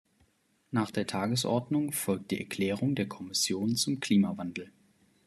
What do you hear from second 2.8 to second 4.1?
der Kommission zum